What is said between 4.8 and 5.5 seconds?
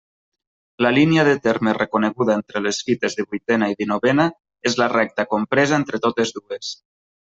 la recta